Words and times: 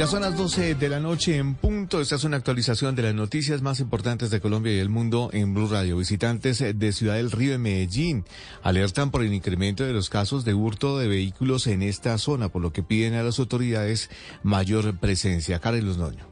Ya 0.00 0.06
son 0.06 0.22
las 0.22 0.34
12 0.34 0.76
de 0.76 0.88
la 0.88 0.98
noche 0.98 1.36
en 1.36 1.54
punto. 1.56 2.00
Esta 2.00 2.14
es 2.14 2.24
una 2.24 2.38
actualización 2.38 2.96
de 2.96 3.02
las 3.02 3.14
noticias 3.14 3.60
más 3.60 3.80
importantes 3.80 4.30
de 4.30 4.40
Colombia 4.40 4.72
y 4.72 4.78
el 4.78 4.88
mundo 4.88 5.28
en 5.34 5.52
Blue 5.52 5.68
Radio. 5.68 5.98
Visitantes 5.98 6.64
de 6.74 6.92
Ciudad 6.92 7.16
del 7.16 7.30
Río 7.30 7.52
y 7.52 7.58
Medellín 7.58 8.24
alertan 8.62 9.10
por 9.10 9.20
el 9.20 9.34
incremento 9.34 9.84
de 9.84 9.92
los 9.92 10.08
casos 10.08 10.46
de 10.46 10.54
hurto 10.54 10.96
de 10.96 11.06
vehículos 11.06 11.66
en 11.66 11.82
esta 11.82 12.16
zona, 12.16 12.48
por 12.48 12.62
lo 12.62 12.72
que 12.72 12.82
piden 12.82 13.12
a 13.12 13.22
las 13.22 13.38
autoridades 13.40 14.08
mayor 14.42 14.98
presencia. 14.98 15.58
Carlos 15.58 15.98
Noño. 15.98 16.24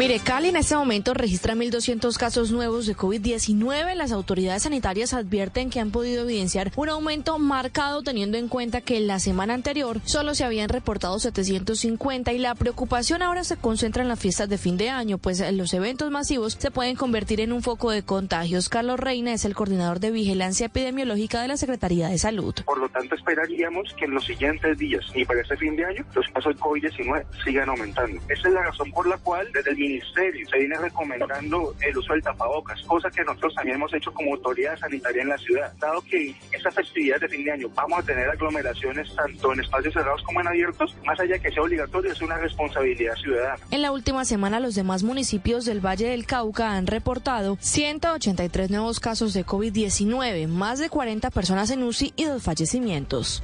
Mire, 0.00 0.18
Cali 0.18 0.48
en 0.48 0.56
este 0.56 0.74
momento 0.74 1.12
registra 1.12 1.54
1.200 1.54 2.16
casos 2.16 2.50
nuevos 2.52 2.86
de 2.86 2.96
COVID-19. 2.96 3.94
Las 3.96 4.12
autoridades 4.12 4.62
sanitarias 4.62 5.12
advierten 5.12 5.68
que 5.68 5.78
han 5.78 5.90
podido 5.90 6.22
evidenciar 6.22 6.72
un 6.76 6.88
aumento 6.88 7.38
marcado 7.38 8.02
teniendo 8.02 8.38
en 8.38 8.48
cuenta 8.48 8.80
que 8.80 8.98
la 9.00 9.18
semana 9.18 9.52
anterior 9.52 10.00
solo 10.06 10.34
se 10.34 10.44
habían 10.44 10.70
reportado 10.70 11.18
750 11.18 12.32
y 12.32 12.38
la 12.38 12.54
preocupación 12.54 13.20
ahora 13.20 13.44
se 13.44 13.58
concentra 13.58 14.02
en 14.02 14.08
las 14.08 14.18
fiestas 14.18 14.48
de 14.48 14.56
fin 14.56 14.78
de 14.78 14.88
año, 14.88 15.18
pues 15.18 15.44
los 15.52 15.74
eventos 15.74 16.10
masivos 16.10 16.56
se 16.58 16.70
pueden 16.70 16.96
convertir 16.96 17.42
en 17.42 17.52
un 17.52 17.62
foco 17.62 17.90
de 17.90 18.02
contagios. 18.02 18.70
Carlos 18.70 18.98
Reina 18.98 19.34
es 19.34 19.44
el 19.44 19.54
coordinador 19.54 20.00
de 20.00 20.12
vigilancia 20.12 20.64
epidemiológica 20.64 21.42
de 21.42 21.48
la 21.48 21.58
Secretaría 21.58 22.08
de 22.08 22.16
Salud. 22.16 22.54
Por 22.64 22.78
lo 22.78 22.88
tanto, 22.88 23.16
esperaríamos 23.16 23.92
que 23.98 24.06
en 24.06 24.12
los 24.12 24.24
siguientes 24.24 24.78
días 24.78 25.04
y 25.14 25.26
para 25.26 25.42
este 25.42 25.58
fin 25.58 25.76
de 25.76 25.84
año 25.84 26.06
los 26.14 26.26
casos 26.28 26.56
de 26.56 26.60
COVID-19 26.62 27.22
sigan 27.44 27.68
aumentando. 27.68 28.18
Esa 28.30 28.48
es 28.48 28.54
la 28.54 28.62
razón 28.62 28.90
por 28.92 29.06
la 29.06 29.18
cual 29.18 29.46
desde 29.52 29.72
el 29.72 29.89
ministerio 29.90 30.48
se 30.48 30.58
viene 30.58 30.76
recomendando 30.78 31.74
el 31.80 31.96
uso 31.96 32.12
del 32.12 32.22
tapabocas, 32.22 32.80
cosa 32.82 33.10
que 33.10 33.22
nosotros 33.24 33.54
también 33.54 33.76
hemos 33.76 33.92
hecho 33.94 34.12
como 34.12 34.34
autoridad 34.34 34.78
sanitaria 34.78 35.22
en 35.22 35.28
la 35.28 35.38
ciudad. 35.38 35.72
Dado 35.78 36.00
que 36.02 36.34
esta 36.52 36.70
festividad 36.70 37.20
de 37.20 37.28
fin 37.28 37.44
de 37.44 37.52
año 37.52 37.68
vamos 37.74 37.98
a 37.98 38.02
tener 38.02 38.28
aglomeraciones 38.28 39.14
tanto 39.14 39.52
en 39.52 39.60
espacios 39.60 39.94
cerrados 39.94 40.22
como 40.22 40.40
en 40.40 40.48
abiertos, 40.48 40.96
más 41.04 41.18
allá 41.20 41.38
que 41.38 41.50
sea 41.50 41.62
obligatorio, 41.62 42.12
es 42.12 42.22
una 42.22 42.38
responsabilidad 42.38 43.14
ciudadana. 43.16 43.58
En 43.70 43.82
la 43.82 43.92
última 43.92 44.24
semana, 44.24 44.60
los 44.60 44.74
demás 44.74 45.02
municipios 45.02 45.64
del 45.64 45.84
Valle 45.84 46.08
del 46.08 46.26
Cauca 46.26 46.72
han 46.72 46.86
reportado 46.86 47.56
183 47.60 48.70
nuevos 48.70 49.00
casos 49.00 49.34
de 49.34 49.44
COVID-19, 49.44 50.48
más 50.48 50.78
de 50.78 50.88
40 50.88 51.30
personas 51.30 51.70
en 51.70 51.82
UCI 51.82 52.12
y 52.16 52.24
dos 52.24 52.42
fallecimientos. 52.42 53.42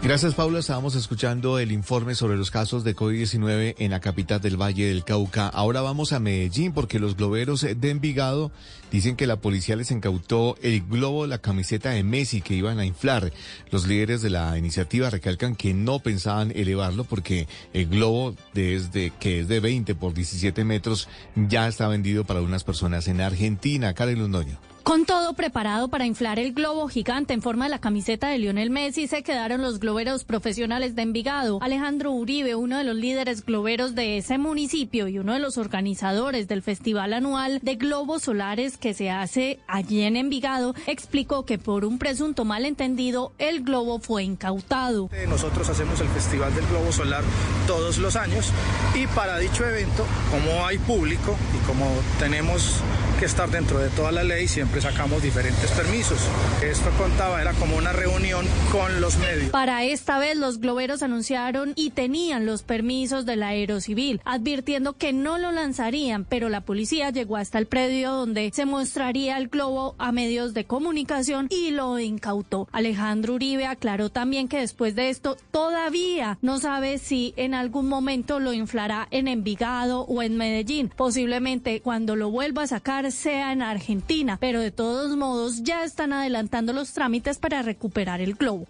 Gracias, 0.00 0.34
Paula. 0.34 0.60
Estábamos 0.60 0.94
escuchando 0.94 1.58
el 1.58 1.72
informe 1.72 2.14
sobre 2.14 2.36
los 2.36 2.52
casos 2.52 2.84
de 2.84 2.94
COVID-19 2.94 3.74
en 3.78 3.90
la 3.90 4.00
capital 4.00 4.40
del 4.40 4.56
Valle 4.56 4.86
del 4.86 5.04
Cauca. 5.04 5.48
Ahora 5.48 5.80
vamos 5.80 6.12
a 6.12 6.20
Medellín 6.20 6.72
porque 6.72 7.00
los 7.00 7.16
globeros 7.16 7.62
de 7.62 7.90
Envigado 7.90 8.52
dicen 8.92 9.16
que 9.16 9.26
la 9.26 9.40
policía 9.40 9.74
les 9.74 9.90
incautó 9.90 10.56
el 10.62 10.82
globo, 10.86 11.26
la 11.26 11.38
camiseta 11.38 11.90
de 11.90 12.04
Messi 12.04 12.40
que 12.40 12.54
iban 12.54 12.78
a 12.78 12.86
inflar. 12.86 13.32
Los 13.70 13.88
líderes 13.88 14.22
de 14.22 14.30
la 14.30 14.56
iniciativa 14.56 15.10
recalcan 15.10 15.56
que 15.56 15.74
no 15.74 15.98
pensaban 15.98 16.52
elevarlo 16.54 17.02
porque 17.02 17.48
el 17.74 17.88
globo 17.88 18.36
desde 18.54 19.12
que 19.18 19.40
es 19.40 19.48
de 19.48 19.58
20 19.58 19.96
por 19.96 20.14
17 20.14 20.64
metros 20.64 21.08
ya 21.34 21.66
está 21.66 21.88
vendido 21.88 22.24
para 22.24 22.40
unas 22.40 22.62
personas 22.62 23.08
en 23.08 23.20
Argentina. 23.20 23.92
Karen 23.94 24.20
Londoño. 24.20 24.58
Con 24.88 25.04
todo 25.04 25.34
preparado 25.34 25.88
para 25.88 26.06
inflar 26.06 26.38
el 26.38 26.54
globo 26.54 26.88
gigante 26.88 27.34
en 27.34 27.42
forma 27.42 27.66
de 27.66 27.70
la 27.70 27.78
camiseta 27.78 28.28
de 28.28 28.38
Lionel 28.38 28.70
Messi, 28.70 29.06
se 29.06 29.22
quedaron 29.22 29.60
los 29.60 29.80
globeros 29.80 30.24
profesionales 30.24 30.96
de 30.96 31.02
Envigado. 31.02 31.58
Alejandro 31.60 32.12
Uribe, 32.12 32.54
uno 32.54 32.78
de 32.78 32.84
los 32.84 32.96
líderes 32.96 33.44
globeros 33.44 33.94
de 33.94 34.16
ese 34.16 34.38
municipio 34.38 35.06
y 35.06 35.18
uno 35.18 35.34
de 35.34 35.40
los 35.40 35.58
organizadores 35.58 36.48
del 36.48 36.62
festival 36.62 37.12
anual 37.12 37.58
de 37.60 37.74
globos 37.74 38.22
solares 38.22 38.78
que 38.78 38.94
se 38.94 39.10
hace 39.10 39.60
allí 39.66 40.04
en 40.04 40.16
Envigado, 40.16 40.74
explicó 40.86 41.44
que 41.44 41.58
por 41.58 41.84
un 41.84 41.98
presunto 41.98 42.46
malentendido 42.46 43.32
el 43.36 43.64
globo 43.64 43.98
fue 43.98 44.22
incautado. 44.22 45.10
Nosotros 45.28 45.68
hacemos 45.68 46.00
el 46.00 46.08
Festival 46.08 46.54
del 46.54 46.66
Globo 46.66 46.92
Solar 46.92 47.24
todos 47.66 47.98
los 47.98 48.16
años 48.16 48.54
y 48.94 49.06
para 49.08 49.36
dicho 49.36 49.66
evento, 49.66 50.06
como 50.30 50.66
hay 50.66 50.78
público 50.78 51.36
y 51.54 51.66
como 51.66 51.84
tenemos 52.18 52.82
que 53.18 53.24
estar 53.24 53.50
dentro 53.50 53.80
de 53.80 53.88
toda 53.90 54.12
la 54.12 54.22
ley, 54.22 54.46
siempre 54.46 54.80
sacamos 54.80 55.22
diferentes 55.22 55.72
permisos. 55.72 56.20
Esto 56.62 56.90
contaba, 56.96 57.40
era 57.40 57.52
como 57.54 57.76
una 57.76 57.92
reunión 57.92 58.46
con 58.70 59.00
los 59.00 59.16
medios. 59.18 59.50
Para 59.50 59.82
esta 59.82 60.20
vez 60.20 60.36
los 60.36 60.60
globeros 60.60 61.02
anunciaron 61.02 61.72
y 61.74 61.90
tenían 61.90 62.46
los 62.46 62.62
permisos 62.62 63.26
del 63.26 63.42
Aerocivil, 63.42 64.20
advirtiendo 64.24 64.92
que 64.92 65.12
no 65.12 65.38
lo 65.38 65.50
lanzarían, 65.50 66.24
pero 66.24 66.48
la 66.48 66.60
policía 66.60 67.10
llegó 67.10 67.36
hasta 67.36 67.58
el 67.58 67.66
predio 67.66 68.12
donde 68.12 68.52
se 68.54 68.66
mostraría 68.66 69.36
el 69.36 69.48
globo 69.48 69.96
a 69.98 70.12
medios 70.12 70.54
de 70.54 70.64
comunicación 70.64 71.48
y 71.50 71.72
lo 71.72 71.98
incautó. 71.98 72.68
Alejandro 72.70 73.34
Uribe 73.34 73.66
aclaró 73.66 74.10
también 74.10 74.46
que 74.46 74.60
después 74.60 74.94
de 74.94 75.10
esto 75.10 75.36
todavía 75.50 76.38
no 76.40 76.60
sabe 76.60 76.98
si 76.98 77.34
en 77.36 77.54
algún 77.54 77.88
momento 77.88 78.38
lo 78.38 78.52
inflará 78.52 79.08
en 79.10 79.26
Envigado 79.26 80.02
o 80.02 80.22
en 80.22 80.36
Medellín. 80.36 80.92
Posiblemente 80.96 81.80
cuando 81.80 82.14
lo 82.14 82.30
vuelva 82.30 82.62
a 82.62 82.68
sacar 82.68 83.07
sea 83.10 83.52
en 83.52 83.62
Argentina, 83.62 84.38
pero 84.40 84.60
de 84.60 84.70
todos 84.70 85.16
modos 85.16 85.62
ya 85.62 85.84
están 85.84 86.12
adelantando 86.12 86.72
los 86.72 86.92
trámites 86.92 87.38
para 87.38 87.62
recuperar 87.62 88.20
el 88.20 88.34
globo. 88.34 88.66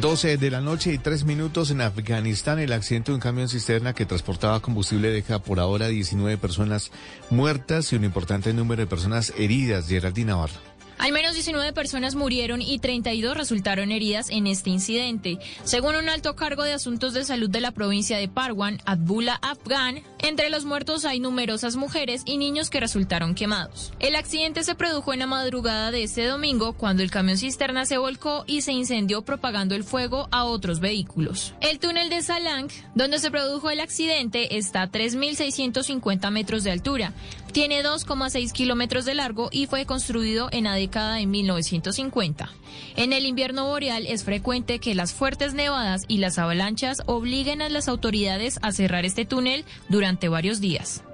12 0.00 0.36
de 0.36 0.50
la 0.50 0.60
noche 0.60 0.92
y 0.92 0.98
3 0.98 1.24
minutos 1.24 1.70
en 1.70 1.80
Afganistán. 1.80 2.58
El 2.58 2.72
accidente 2.72 3.10
de 3.10 3.16
un 3.16 3.20
camión 3.20 3.48
cisterna 3.48 3.94
que 3.94 4.06
transportaba 4.06 4.60
combustible 4.60 5.10
deja 5.10 5.40
por 5.40 5.60
ahora 5.60 5.88
19 5.88 6.38
personas 6.38 6.90
muertas 7.30 7.92
y 7.92 7.96
un 7.96 8.04
importante 8.04 8.52
número 8.52 8.82
de 8.82 8.86
personas 8.86 9.32
heridas. 9.36 9.88
Geraldine 9.88 10.28
Navarro. 10.28 10.71
Al 11.02 11.10
menos 11.10 11.34
19 11.34 11.72
personas 11.72 12.14
murieron 12.14 12.62
y 12.62 12.78
32 12.78 13.36
resultaron 13.36 13.90
heridas 13.90 14.30
en 14.30 14.46
este 14.46 14.70
incidente. 14.70 15.40
Según 15.64 15.96
un 15.96 16.08
alto 16.08 16.36
cargo 16.36 16.62
de 16.62 16.74
asuntos 16.74 17.12
de 17.12 17.24
salud 17.24 17.50
de 17.50 17.60
la 17.60 17.72
provincia 17.72 18.18
de 18.18 18.28
Parwan, 18.28 18.78
Abdullah 18.84 19.40
Afgan, 19.42 20.04
entre 20.20 20.48
los 20.48 20.64
muertos 20.64 21.04
hay 21.04 21.18
numerosas 21.18 21.74
mujeres 21.74 22.22
y 22.24 22.36
niños 22.36 22.70
que 22.70 22.78
resultaron 22.78 23.34
quemados. 23.34 23.92
El 23.98 24.14
accidente 24.14 24.62
se 24.62 24.76
produjo 24.76 25.12
en 25.12 25.18
la 25.18 25.26
madrugada 25.26 25.90
de 25.90 26.04
este 26.04 26.24
domingo 26.24 26.74
cuando 26.74 27.02
el 27.02 27.10
camión 27.10 27.36
cisterna 27.36 27.84
se 27.84 27.98
volcó 27.98 28.44
y 28.46 28.60
se 28.60 28.70
incendió 28.70 29.22
propagando 29.22 29.74
el 29.74 29.82
fuego 29.82 30.28
a 30.30 30.44
otros 30.44 30.78
vehículos. 30.78 31.52
El 31.60 31.80
túnel 31.80 32.10
de 32.10 32.22
Salang, 32.22 32.70
donde 32.94 33.18
se 33.18 33.32
produjo 33.32 33.70
el 33.70 33.80
accidente, 33.80 34.56
está 34.56 34.82
a 34.82 34.88
3.650 34.92 36.30
metros 36.30 36.62
de 36.62 36.70
altura. 36.70 37.12
Tiene 37.52 37.84
2,6 37.84 38.50
kilómetros 38.52 39.04
de 39.04 39.14
largo 39.14 39.50
y 39.52 39.66
fue 39.66 39.84
construido 39.84 40.48
en 40.52 40.64
la 40.64 40.74
década 40.74 41.16
de 41.16 41.26
1950. 41.26 42.50
En 42.96 43.12
el 43.12 43.26
invierno 43.26 43.66
boreal 43.66 44.06
es 44.06 44.24
frecuente 44.24 44.78
que 44.78 44.94
las 44.94 45.12
fuertes 45.12 45.52
nevadas 45.52 46.04
y 46.08 46.16
las 46.16 46.38
avalanchas 46.38 47.02
obliguen 47.04 47.60
a 47.60 47.68
las 47.68 47.88
autoridades 47.88 48.58
a 48.62 48.72
cerrar 48.72 49.04
este 49.04 49.26
túnel 49.26 49.66
durante 49.90 50.30
varios 50.30 50.60
días. 50.60 51.04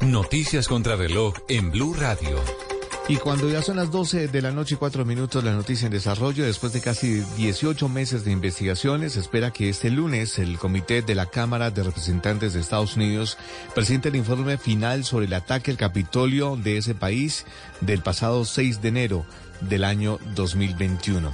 Noticias 0.00 0.68
contra 0.68 0.94
reloj 0.94 1.34
en 1.48 1.72
Blue 1.72 1.94
Radio. 1.94 2.38
Y 3.06 3.16
cuando 3.18 3.50
ya 3.50 3.60
son 3.60 3.76
las 3.76 3.90
12 3.90 4.28
de 4.28 4.40
la 4.40 4.50
noche 4.50 4.76
y 4.76 4.78
4 4.78 5.04
minutos, 5.04 5.44
la 5.44 5.52
noticia 5.52 5.84
en 5.84 5.92
desarrollo, 5.92 6.46
después 6.46 6.72
de 6.72 6.80
casi 6.80 7.20
18 7.36 7.86
meses 7.90 8.24
de 8.24 8.32
investigaciones, 8.32 9.16
espera 9.16 9.50
que 9.50 9.68
este 9.68 9.90
lunes 9.90 10.38
el 10.38 10.58
Comité 10.58 11.02
de 11.02 11.14
la 11.14 11.26
Cámara 11.26 11.70
de 11.70 11.82
Representantes 11.82 12.54
de 12.54 12.60
Estados 12.60 12.96
Unidos 12.96 13.36
presente 13.74 14.08
el 14.08 14.16
informe 14.16 14.56
final 14.56 15.04
sobre 15.04 15.26
el 15.26 15.34
ataque 15.34 15.70
al 15.70 15.76
Capitolio 15.76 16.56
de 16.56 16.78
ese 16.78 16.94
país 16.94 17.44
del 17.82 18.00
pasado 18.00 18.46
6 18.46 18.80
de 18.80 18.88
enero 18.88 19.26
del 19.60 19.84
año 19.84 20.18
2021. 20.34 21.30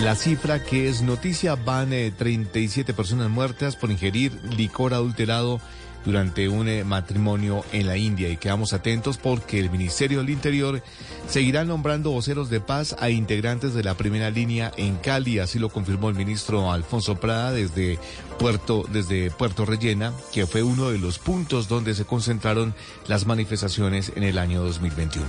La 0.00 0.16
cifra 0.16 0.62
que 0.62 0.90
es 0.90 1.00
noticia 1.00 1.54
van 1.54 1.88
37 1.90 2.92
personas 2.92 3.30
muertas 3.30 3.76
por 3.76 3.90
ingerir 3.90 4.32
licor 4.58 4.92
adulterado 4.92 5.58
durante 6.04 6.48
un 6.48 6.68
eh, 6.68 6.84
matrimonio 6.84 7.64
en 7.72 7.86
la 7.86 7.96
India. 7.96 8.28
Y 8.28 8.36
quedamos 8.36 8.72
atentos 8.72 9.16
porque 9.16 9.60
el 9.60 9.70
Ministerio 9.70 10.18
del 10.18 10.30
Interior 10.30 10.82
seguirá 11.28 11.64
nombrando 11.64 12.10
voceros 12.10 12.50
de 12.50 12.60
paz 12.60 12.96
a 12.98 13.10
integrantes 13.10 13.74
de 13.74 13.82
la 13.82 13.94
primera 13.94 14.30
línea 14.30 14.72
en 14.76 14.96
Cali. 14.96 15.38
Así 15.38 15.58
lo 15.58 15.68
confirmó 15.68 16.08
el 16.08 16.14
ministro 16.14 16.70
Alfonso 16.72 17.16
Prada 17.16 17.52
desde 17.52 17.98
Puerto, 18.38 18.84
desde 18.90 19.30
Puerto 19.30 19.64
Rellena, 19.64 20.12
que 20.32 20.46
fue 20.46 20.62
uno 20.62 20.90
de 20.90 20.98
los 20.98 21.18
puntos 21.18 21.68
donde 21.68 21.94
se 21.94 22.04
concentraron 22.04 22.74
las 23.06 23.26
manifestaciones 23.26 24.12
en 24.14 24.22
el 24.24 24.38
año 24.38 24.62
2021. 24.62 25.26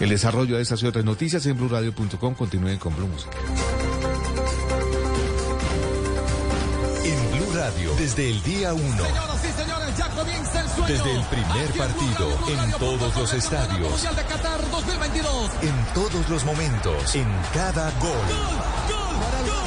El 0.00 0.08
desarrollo 0.08 0.56
de 0.56 0.62
esas 0.62 0.82
y 0.82 0.86
otras 0.86 1.04
noticias 1.04 1.44
en 1.46 1.56
blurradio.com. 1.56 2.34
Continúen 2.34 2.78
con 2.78 2.94
Blue 2.96 3.08
Música. 3.08 3.36
En 7.04 7.38
Blue 7.38 7.54
Radio, 7.54 7.94
desde 7.96 8.30
el 8.30 8.42
día 8.42 8.74
1. 8.74 8.82
Desde 10.86 11.16
el 11.16 11.22
primer 11.24 11.72
partido, 11.76 12.28
en 12.48 12.72
todos 12.72 13.16
los 13.16 13.32
estadios. 13.32 14.04
En 15.62 15.94
todos 15.94 16.28
los 16.28 16.44
momentos, 16.44 17.14
en 17.14 17.28
cada 17.52 17.90
gol. 17.98 18.28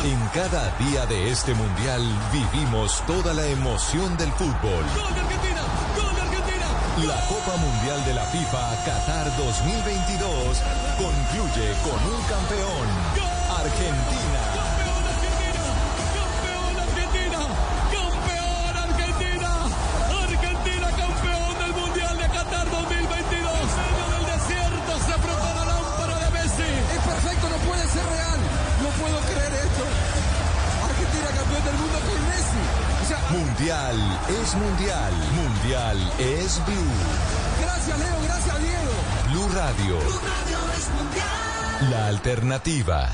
En 0.04 0.20
cada 0.34 0.70
día 0.78 1.06
de 1.08 1.32
este 1.32 1.54
mundial 1.54 2.02
vivimos 2.32 3.04
toda 3.06 3.34
la 3.34 3.46
emoción 3.48 4.16
del 4.18 4.32
fútbol. 4.34 4.86
La 7.06 7.20
Copa 7.28 7.58
Mundial 7.58 8.06
de 8.06 8.14
la 8.14 8.26
FIFA 8.26 8.76
Qatar 8.86 9.36
2022 9.38 10.62
concluye 10.98 11.74
con 11.84 12.14
un 12.14 12.22
campeón, 12.24 12.88
Argentina. 13.50 14.65
Mundial 33.32 34.20
es 34.30 34.56
mundial. 34.56 35.14
Mundial 35.34 35.98
es 36.20 36.62
Blue. 36.66 36.76
gracias 37.60 38.00
Leo, 38.00 38.22
gracias 38.24 38.62
Diego. 38.62 38.92
Blue 39.32 39.50
Radio. 39.56 40.00
La 41.90 42.08
alternativa. 42.08 43.10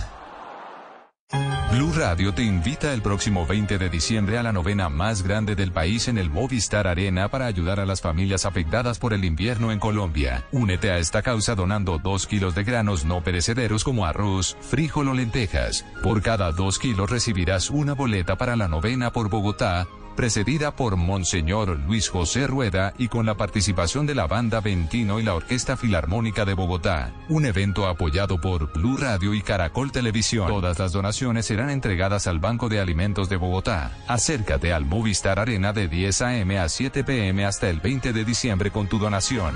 Blue 1.72 1.94
Radio 1.96 2.34
te 2.34 2.44
invita 2.44 2.94
el 2.94 3.02
próximo 3.02 3.46
20 3.46 3.78
de 3.78 3.90
diciembre 3.90 4.38
a 4.38 4.44
la 4.44 4.52
novena 4.52 4.90
más 4.90 5.24
grande 5.24 5.56
del 5.56 5.72
país 5.72 6.10
en 6.10 6.18
el 6.18 6.30
Movistar 6.30 6.86
Arena 6.88 7.30
para 7.30 7.46
ayudar 7.46 7.80
a 7.80 7.86
las 7.86 8.02
familias 8.02 8.46
afectadas 8.46 9.00
por 9.00 9.14
el 9.14 9.24
invierno 9.24 9.72
en 9.72 9.80
Colombia. 9.80 10.46
Únete 10.52 10.92
a 10.92 10.98
esta 10.98 11.22
causa 11.22 11.56
donando 11.56 11.98
dos 11.98 12.28
kilos 12.28 12.54
de 12.54 12.66
granos 12.66 13.06
no 13.06 13.24
perecederos 13.24 13.86
como 13.86 14.06
arroz, 14.06 14.57
frijol 14.60 15.07
o 15.07 15.14
lentejas. 15.14 15.86
Por 16.04 16.22
cada 16.22 16.52
dos 16.52 16.78
kilos 16.80 17.10
recibirás 17.10 17.69
una 17.69 17.94
boleta 17.94 18.36
para 18.36 18.57
la 18.57 18.68
novena 18.68 19.14
por 19.14 19.30
Bogotá 19.30 19.88
precedida 20.16 20.75
por 20.75 20.96
Monseñor 20.98 21.80
Luis 21.88 22.10
José 22.10 22.48
Rueda 22.48 22.94
y 22.98 23.08
con 23.08 23.25
la 23.25 23.36
participación 23.36 24.06
de 24.06 24.16
la 24.16 24.28
banda 24.28 24.62
Ventino 24.62 25.19
y 25.19 25.24
la 25.24 25.36
Orquesta 25.36 25.78
Filarmónica 25.78 26.46
de 26.46 26.54
Bogotá. 26.54 27.13
Un 27.30 27.46
evento 27.46 27.88
apoyado 27.88 28.40
por 28.40 28.72
Blue 28.74 28.98
Radio 28.98 29.34
y 29.34 29.42
Caracol 29.42 29.92
Televisión. 29.92 30.48
Todas 30.48 30.80
las 30.80 30.92
donaciones 30.92 31.46
serán 31.46 31.69
entregadas 31.69 32.28
al 32.28 32.40
Banco 32.40 32.69
de 32.69 32.80
Alimentos 32.80 33.30
de 33.30 33.38
Bogotá. 33.38 33.92
Acércate 34.08 34.74
al 34.74 34.86
Movistar 34.86 35.40
Arena 35.40 35.74
de 35.74 35.88
10 35.88 36.22
a.m. 36.22 36.60
a 36.60 36.69
7 36.69 37.04
p.m. 37.04 37.46
hasta 37.46 37.69
el 37.69 37.80
20 37.80 38.14
de 38.14 38.25
diciembre 38.25 38.72
con 38.72 38.88
tu 38.88 39.00
donación. 39.00 39.56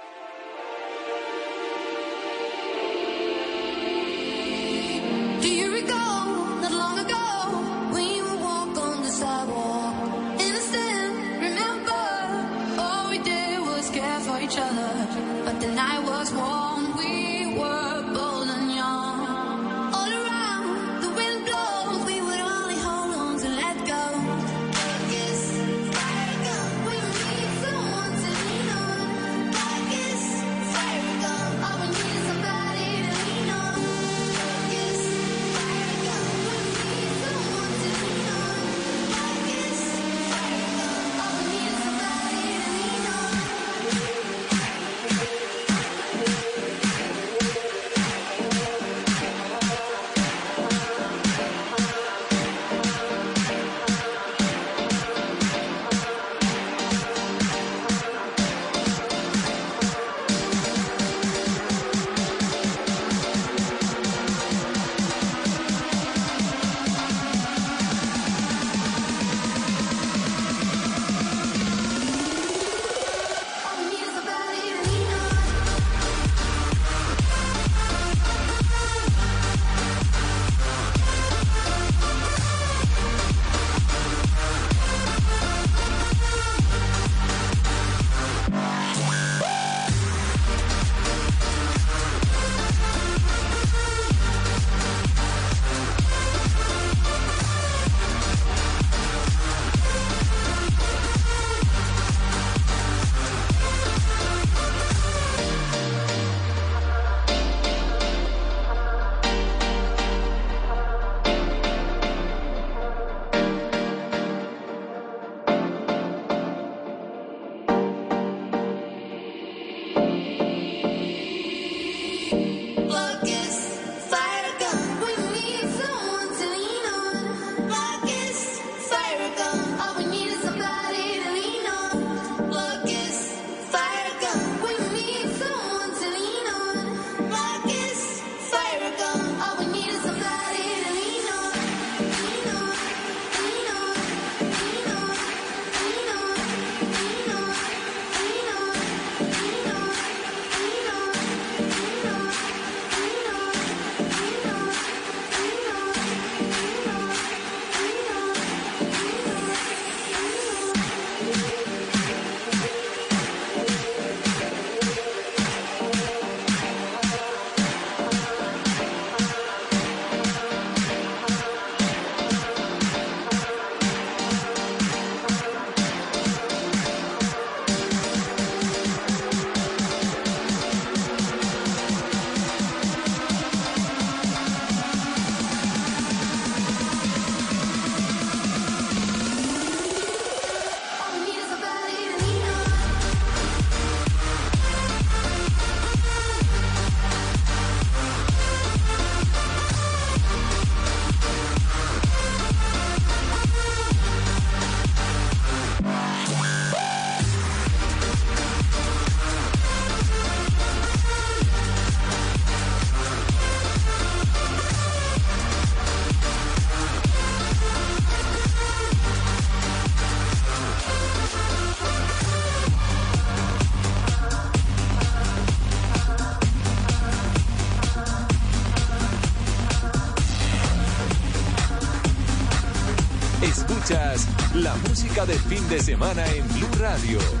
música 235.11 235.25
del 235.25 235.39
fin 235.39 235.67
de 235.67 235.81
semana 235.81 236.25
en 236.31 236.47
Blue 236.47 236.69
Radio. 236.79 237.40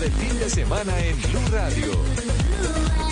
del 0.00 0.12
fin 0.12 0.38
de 0.38 0.48
semana 0.48 0.98
en 1.00 1.20
Blue 1.22 1.48
Radio. 1.50 3.07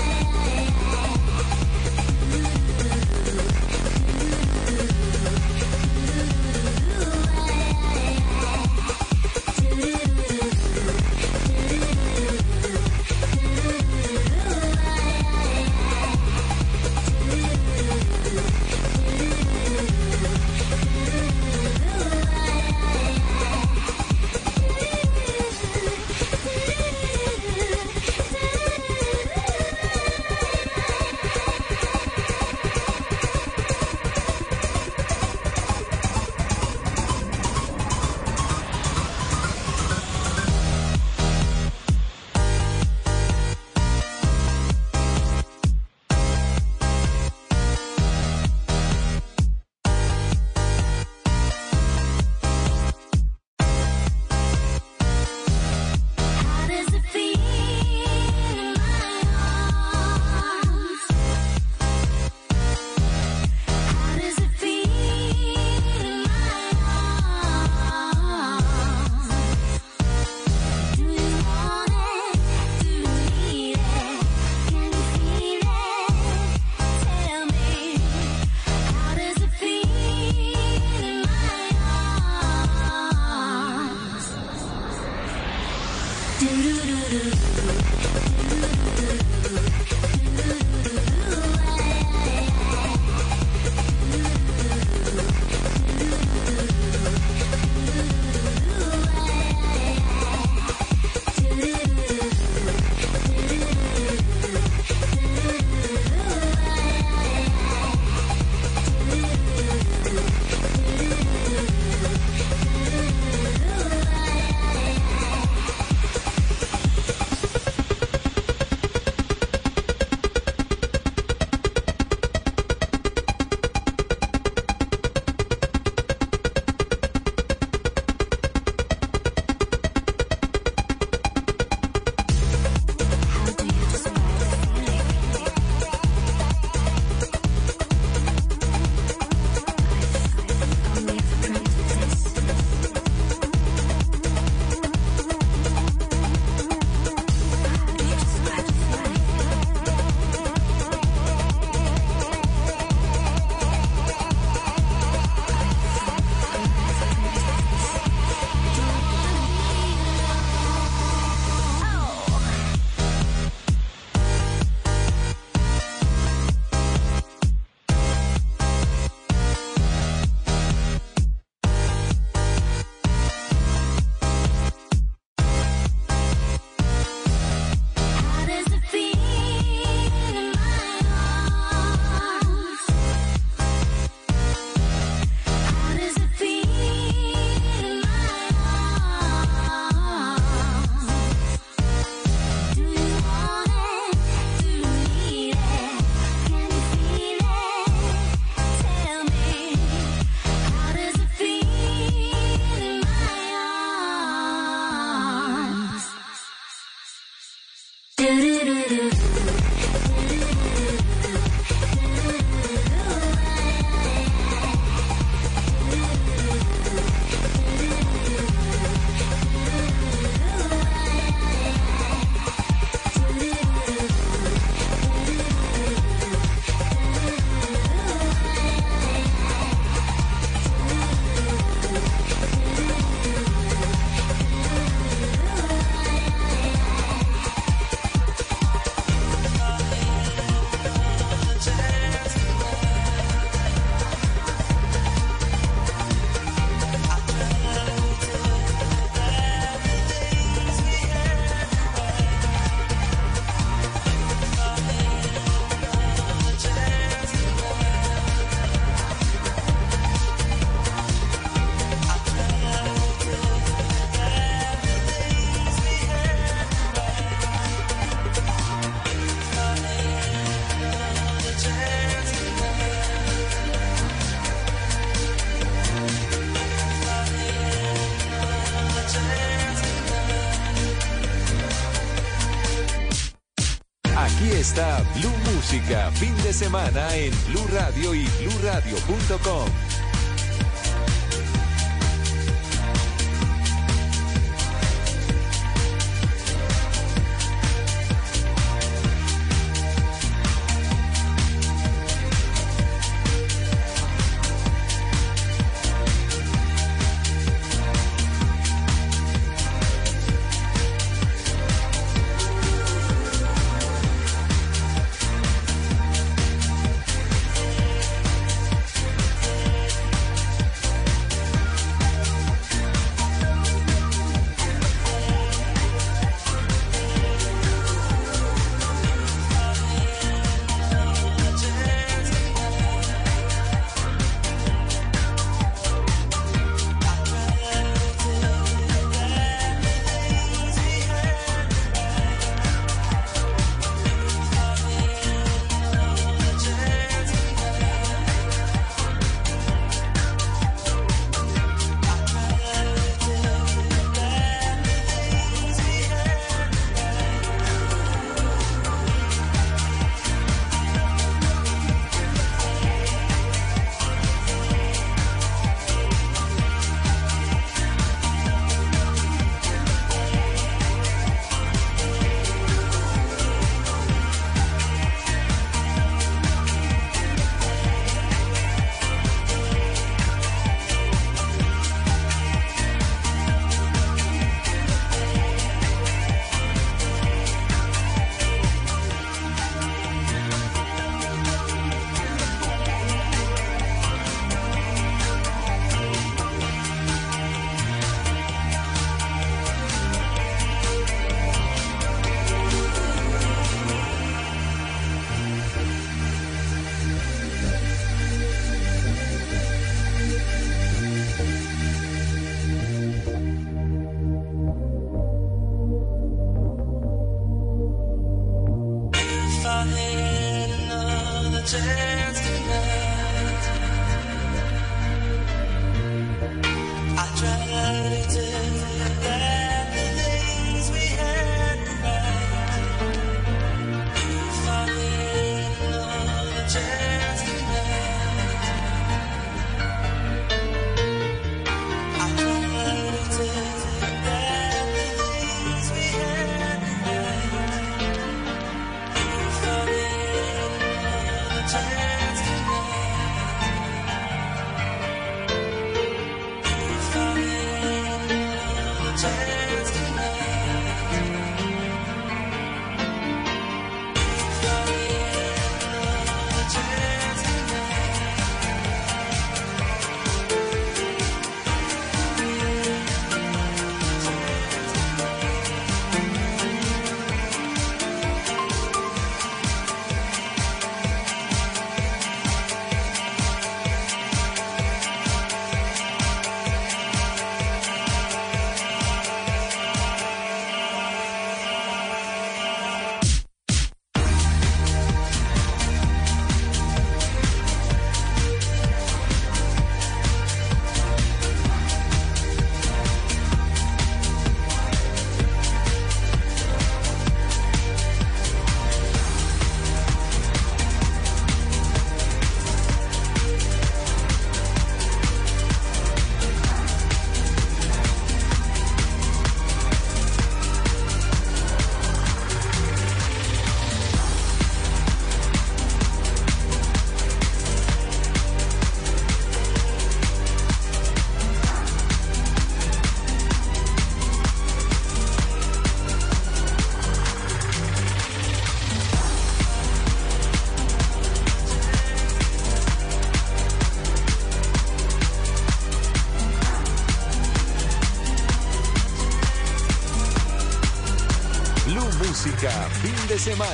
BlueRadio.com. 289.07 289.46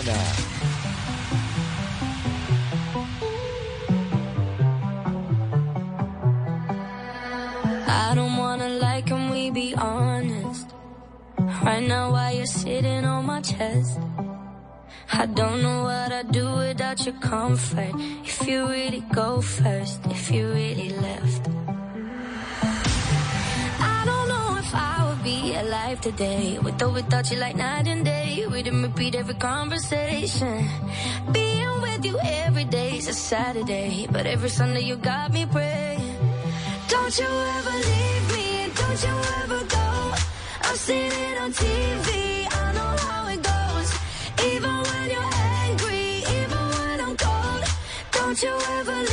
semana. 0.05 0.52
Today 26.23 26.59
with 26.59 26.83
or 26.83 26.91
without 26.91 27.31
you, 27.31 27.39
like 27.39 27.57
night 27.57 27.87
and 27.89 28.05
day. 28.05 28.47
We 28.51 28.63
didn't 28.63 28.83
repeat 28.83 29.15
every 29.15 29.35
conversation. 29.35 30.69
Being 31.33 31.75
with 31.87 32.05
you 32.05 32.17
every 32.45 32.65
day 32.65 32.91
is 32.99 33.09
a 33.09 33.13
Saturday, 33.13 34.07
but 34.15 34.25
every 34.27 34.51
Sunday 34.59 34.83
you 34.91 34.97
got 34.97 35.33
me 35.33 35.47
praying. 35.47 36.17
Don't 36.89 37.15
you 37.19 37.31
ever 37.57 37.75
leave 37.91 38.25
me, 38.35 38.47
and 38.65 38.73
don't 38.81 39.01
you 39.07 39.17
ever 39.43 39.61
go. 39.77 39.89
I've 40.69 40.81
seen 40.87 41.11
it 41.27 41.37
on 41.45 41.51
TV, 41.53 42.09
I 42.61 42.65
know 42.77 42.93
how 43.07 43.23
it 43.35 43.41
goes. 43.53 43.89
Even 44.51 44.75
when 44.89 45.07
you're 45.15 45.35
angry, 45.65 46.07
even 46.39 46.65
when 46.79 46.97
I'm 47.07 47.17
cold. 47.25 47.65
Don't 48.17 48.39
you 48.45 48.55
ever 48.79 49.12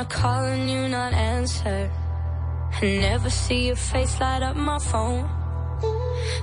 I 0.00 0.04
call 0.04 0.44
and 0.44 0.70
you 0.70 0.88
not 0.88 1.12
answer. 1.12 1.90
I 2.80 2.86
Never 3.08 3.28
see 3.28 3.66
your 3.66 3.76
face 3.76 4.18
light 4.18 4.42
up 4.42 4.56
my 4.56 4.78
phone. 4.78 5.28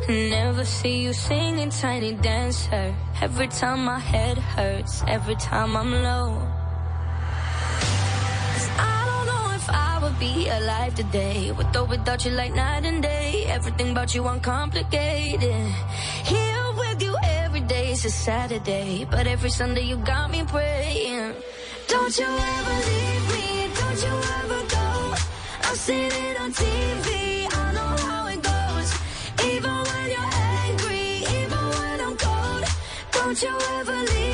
I 0.07 0.29
Never 0.29 0.63
see 0.63 0.97
you 1.05 1.11
singing 1.11 1.71
tiny 1.71 2.13
dancer. 2.13 2.93
Every 3.19 3.47
time 3.47 3.79
my 3.83 3.97
head 3.97 4.37
hurts, 4.37 5.03
every 5.07 5.37
time 5.37 5.75
I'm 5.75 5.91
low. 6.07 6.29
'Cause 8.51 8.69
I 8.93 8.97
don't 9.09 9.25
know 9.31 9.45
if 9.59 9.67
I 9.89 9.93
would 10.03 10.17
be 10.19 10.49
alive 10.49 10.93
today. 10.93 11.51
With 11.57 11.75
or 11.75 11.85
without 11.85 12.25
you 12.25 12.31
like 12.41 12.53
night 12.53 12.85
and 12.85 13.01
day. 13.01 13.45
Everything 13.57 13.89
about 13.95 14.13
you 14.13 14.21
uncomplicated. 14.33 15.65
Here 16.31 16.65
with 16.81 17.01
you 17.01 17.13
every 17.23 17.63
day 17.73 17.85
is 17.95 18.05
a 18.05 18.11
Saturday. 18.11 19.07
But 19.09 19.25
every 19.25 19.49
Sunday 19.49 19.85
you 19.91 19.97
got 20.13 20.29
me 20.29 20.43
praying. 20.43 21.33
Don't 21.93 22.15
you 22.19 22.29
ever 22.55 22.75
leave 22.89 23.25
me, 23.33 23.36
I've 25.69 25.77
seen 25.77 26.11
it 26.11 26.39
on 26.39 26.53
TV, 26.53 27.45
I 27.51 27.73
know 27.73 27.93
how 28.07 28.27
it 28.27 28.41
goes. 28.41 28.89
Even 29.51 29.73
when 29.87 30.05
you're 30.13 30.33
angry, 30.63 31.25
even 31.39 31.63
when 31.77 31.99
I'm 31.99 32.15
cold. 32.15 32.63
Don't 33.11 33.41
you 33.41 33.53
ever 33.79 33.91
leave 33.91 34.26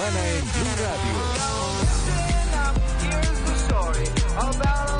semana 0.00 0.26
en 0.28 0.44
Blue 0.52 0.74
Radio. 0.82 1.40
About 4.38 4.90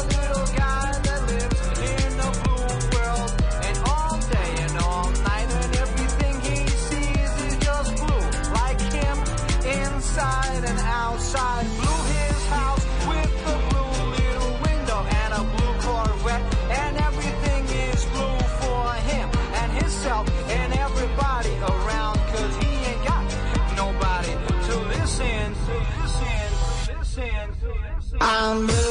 I'm 28.20 28.89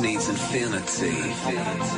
needs 0.00 0.28
infinity. 0.28 1.08
infinity. 1.08 1.97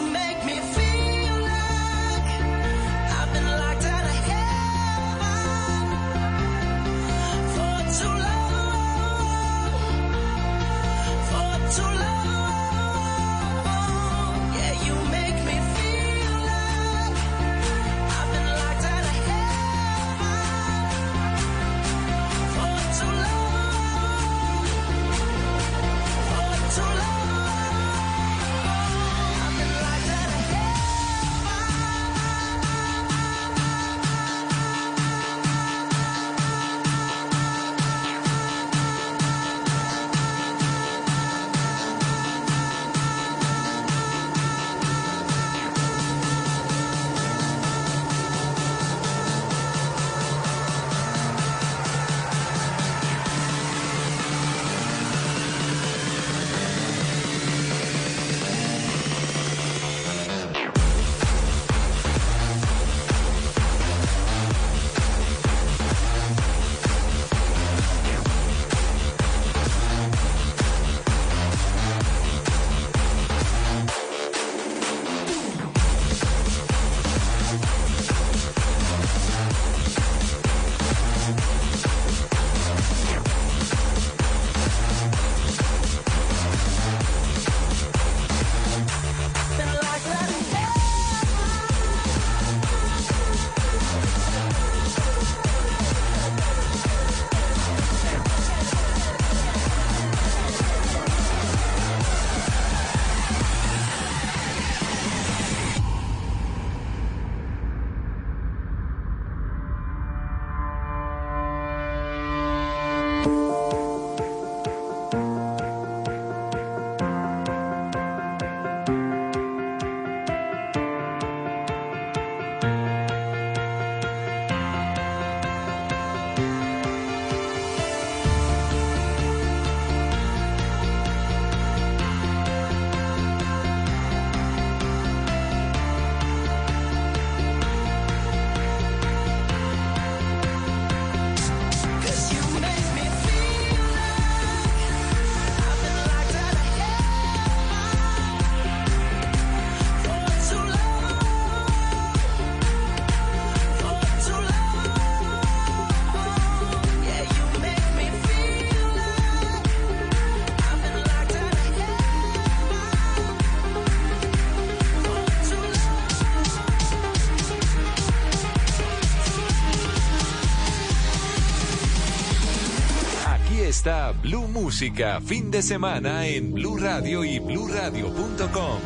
Blue 174.31 174.47
Música, 174.47 175.19
fin 175.19 175.51
de 175.51 175.61
semana 175.61 176.25
en 176.25 176.53
Blue 176.53 176.77
Radio 176.77 177.25
y 177.25 177.39
bluradio.com. 177.39 178.79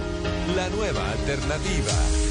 La 0.56 0.70
nueva 0.70 1.12
alternativa. 1.12 2.25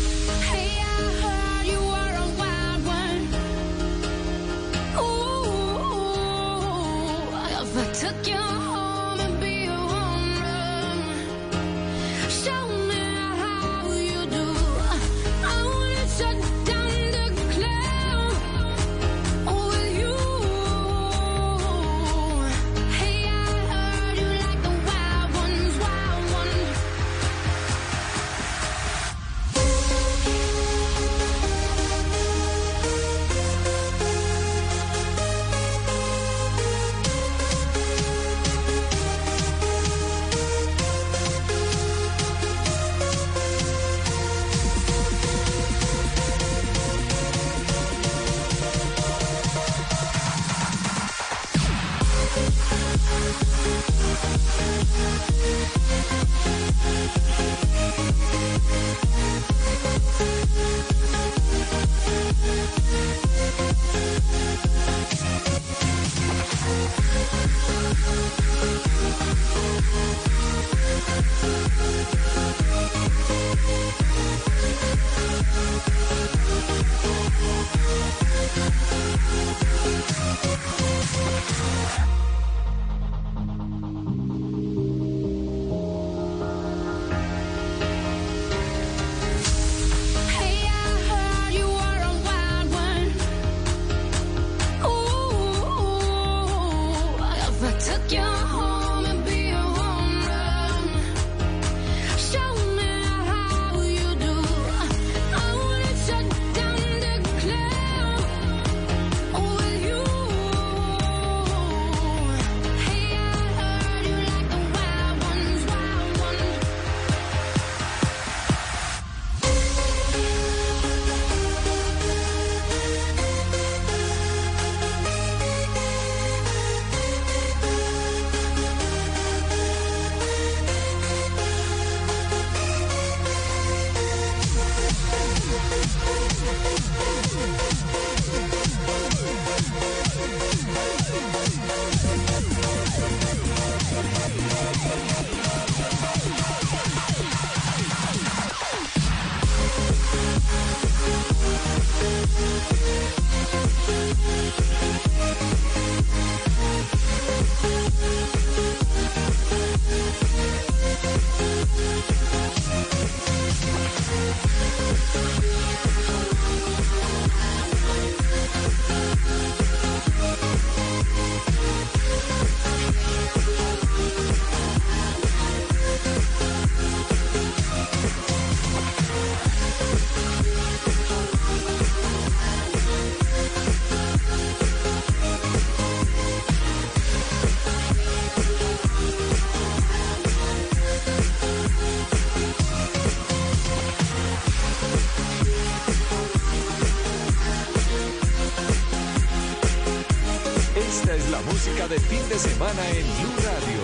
música 201.67 201.89
de 201.89 201.99
fin 201.99 202.29
de 202.29 202.39
semana 202.39 202.91
en 202.91 203.07
Blue 203.17 203.37
Radio. 203.43 203.84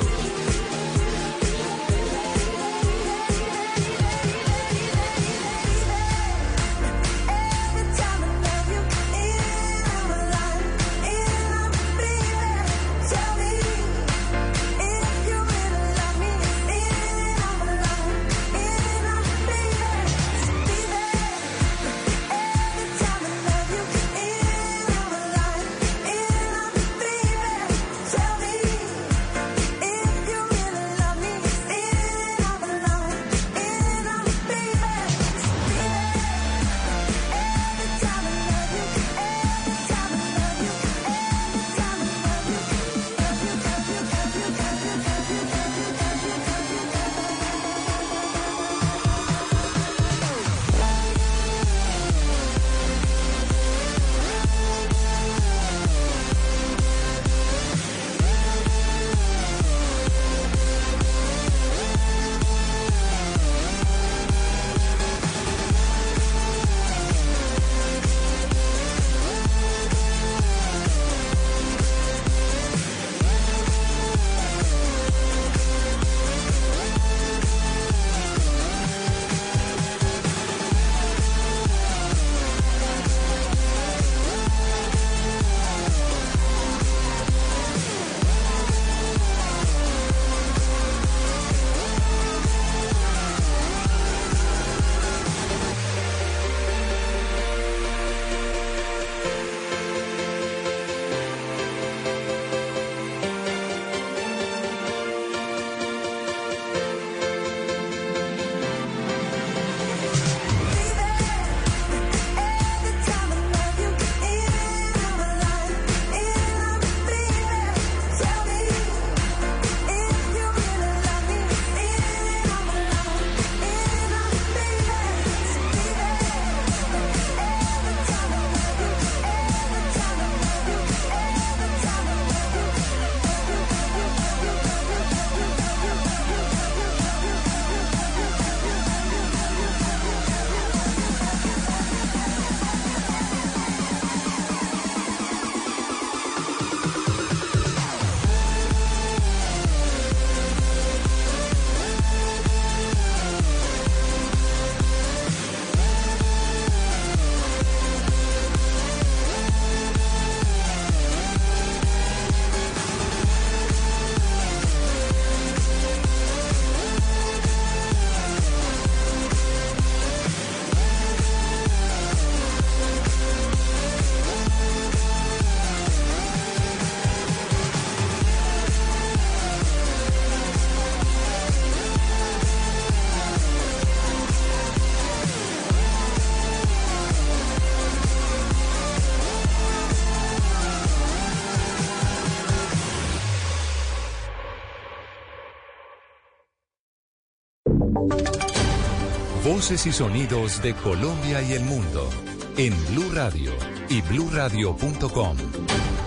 Y 199.61 199.92
sonidos 199.92 200.62
de 200.62 200.72
Colombia 200.72 201.42
y 201.42 201.52
el 201.52 201.62
mundo 201.64 202.08
en 202.56 202.74
Blue 202.88 203.11
Radio 203.12 203.52
y 203.90 204.00
bluradio.com, 204.00 205.36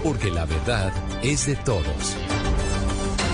porque 0.03 0.31
la 0.31 0.45
verdad 0.45 0.91
es 1.21 1.45
de 1.45 1.55
todos. 1.57 2.17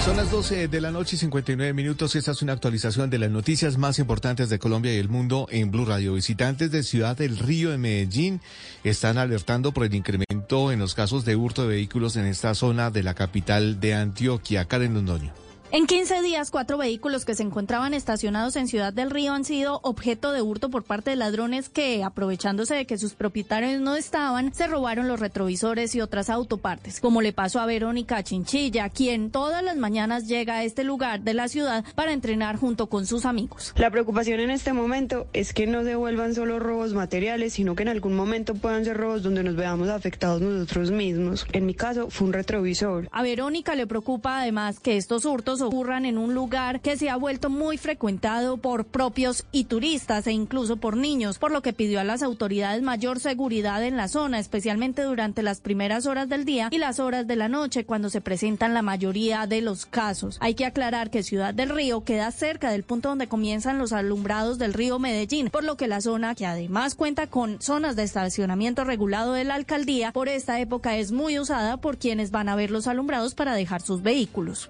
Son 0.04 0.18
las 0.18 0.30
12 0.30 0.68
de 0.68 0.82
la 0.82 0.92
noche 0.92 1.16
y 1.16 1.20
59 1.20 1.72
minutos. 1.74 2.18
Esta 2.18 2.32
es 2.32 2.42
una 2.42 2.52
actualización 2.52 3.10
de 3.10 3.18
las 3.18 3.32
noticias 3.32 3.78
más 3.78 3.98
importantes 3.98 4.50
de 4.50 4.60
Colombia 4.60 4.94
y 4.94 4.98
el 4.98 5.08
mundo 5.08 5.48
en 5.52 5.72
Blue 5.72 5.86
Radio. 5.86 6.14
Visitantes 6.16 6.70
de 6.70 6.84
Ciudad 6.84 7.16
del 7.16 7.38
Río 7.38 7.72
de 7.72 7.78
Medellín 7.78 8.42
están 8.84 9.18
alertando 9.18 9.72
por 9.72 9.86
el 9.86 9.96
incremento 9.96 10.74
en 10.74 10.80
los 10.80 10.96
casos 10.96 11.24
de 11.24 11.38
hurto 11.38 11.62
de 11.62 11.70
vehículos 11.70 12.18
en 12.18 12.26
esta 12.26 12.54
zona 12.56 12.92
de 12.92 13.04
la 13.04 13.14
capital 13.14 13.80
de 13.80 13.94
Antioquia. 13.96 14.66
Karen 14.66 14.96
Londoño. 14.96 15.49
En 15.72 15.86
15 15.86 16.24
días, 16.24 16.50
cuatro 16.50 16.80
vehículos 16.80 17.26
que 17.26 17.36
se 17.36 17.44
encontraban 17.44 17.94
estacionados 17.94 18.56
en 18.56 18.68
Ciudad 18.68 18.92
del 18.92 19.12
Río 19.12 19.34
han 19.34 19.46
sido 19.46 19.80
objeto 19.84 20.32
de 20.32 20.42
hurto 20.42 20.72
por 20.72 20.82
parte 20.82 21.12
de 21.12 21.16
ladrones 21.16 21.70
que, 21.70 22.04
aprovechándose 22.04 22.74
de 22.74 22.88
que 22.88 22.98
sus 22.98 23.14
propietarios 23.14 23.80
no 23.80 23.96
estaban, 23.96 24.52
se 24.52 24.66
robaron 24.66 25.08
los 25.08 25.20
retrovisores 25.20 25.94
y 25.94 26.02
otras 26.02 26.32
autopartes, 26.32 27.00
como 27.00 27.22
le 27.22 27.34
pasó 27.34 27.60
a 27.60 27.68
Verónica 27.68 28.24
Chinchilla, 28.24 28.90
quien 28.90 29.30
todas 29.30 29.62
las 29.64 29.78
mañanas 29.78 30.28
llega 30.28 30.56
a 30.56 30.64
este 30.64 30.84
lugar 30.84 31.22
de 31.22 31.36
la 31.36 31.48
ciudad 31.48 31.86
para 31.94 32.14
entrenar 32.14 32.56
junto 32.56 32.88
con 32.88 33.06
sus 33.06 33.26
amigos. 33.26 33.72
La 33.78 33.92
preocupación 33.92 34.40
en 34.40 34.50
este 34.50 34.74
momento 34.74 35.28
es 35.34 35.54
que 35.54 35.68
no 35.68 35.84
se 35.84 35.94
vuelvan 35.94 36.34
solo 36.34 36.58
robos 36.58 36.96
materiales, 36.96 37.54
sino 37.54 37.76
que 37.76 37.84
en 37.84 37.90
algún 37.90 38.16
momento 38.16 38.56
puedan 38.56 38.86
ser 38.86 38.98
robos 38.98 39.22
donde 39.22 39.44
nos 39.44 39.56
veamos 39.56 39.90
afectados 39.90 40.42
nosotros 40.42 40.90
mismos. 40.90 41.46
En 41.54 41.68
mi 41.68 41.76
caso 41.76 42.10
fue 42.10 42.26
un 42.26 42.34
retrovisor. 42.34 43.08
A 43.12 43.22
Verónica 43.22 43.76
le 43.76 43.86
preocupa 43.86 44.42
además 44.42 44.80
que 44.80 44.98
estos 44.98 45.26
hurtos 45.26 45.59
ocurran 45.62 46.06
en 46.06 46.18
un 46.18 46.34
lugar 46.34 46.82
que 46.82 46.98
se 46.98 47.10
ha 47.10 47.16
vuelto 47.16 47.50
muy 47.50 47.78
frecuentado 47.78 48.58
por 48.58 48.86
propios 48.86 49.46
y 49.52 49.66
turistas 49.66 50.28
e 50.28 50.32
incluso 50.32 50.78
por 50.78 50.98
niños, 50.98 51.40
por 51.40 51.52
lo 51.52 51.62
que 51.62 51.74
pidió 51.74 52.00
a 52.00 52.04
las 52.04 52.24
autoridades 52.24 52.82
mayor 52.82 53.20
seguridad 53.20 53.84
en 53.84 53.98
la 53.98 54.08
zona, 54.08 54.40
especialmente 54.40 55.04
durante 55.04 55.44
las 55.44 55.62
primeras 55.62 56.06
horas 56.06 56.30
del 56.30 56.46
día 56.46 56.70
y 56.72 56.78
las 56.78 57.00
horas 57.00 57.28
de 57.28 57.36
la 57.36 57.50
noche 57.50 57.86
cuando 57.86 58.10
se 58.10 58.22
presentan 58.22 58.74
la 58.74 58.82
mayoría 58.82 59.48
de 59.48 59.62
los 59.62 59.86
casos. 59.86 60.38
Hay 60.42 60.56
que 60.56 60.66
aclarar 60.66 61.10
que 61.10 61.24
Ciudad 61.24 61.54
del 61.54 61.70
Río 61.70 62.04
queda 62.04 62.32
cerca 62.32 62.72
del 62.72 62.84
punto 62.84 63.10
donde 63.10 63.28
comienzan 63.28 63.78
los 63.78 63.94
alumbrados 63.94 64.58
del 64.58 64.74
río 64.74 65.00
Medellín, 65.00 65.50
por 65.50 65.64
lo 65.64 65.78
que 65.78 65.88
la 65.88 66.02
zona, 66.02 66.36
que 66.36 66.46
además 66.46 66.96
cuenta 66.96 67.28
con 67.28 67.62
zonas 67.62 67.96
de 67.96 68.04
estacionamiento 68.04 68.84
regulado 68.84 69.34
de 69.34 69.44
la 69.44 69.56
alcaldía, 69.56 70.12
por 70.12 70.30
esta 70.30 70.60
época 70.60 70.98
es 70.98 71.12
muy 71.12 71.40
usada 71.40 71.78
por 71.78 71.98
quienes 71.98 72.32
van 72.32 72.50
a 72.50 72.56
ver 72.56 72.72
los 72.72 72.88
alumbrados 72.88 73.36
para 73.36 73.54
dejar 73.54 73.82
sus 73.82 74.02
vehículos. 74.02 74.70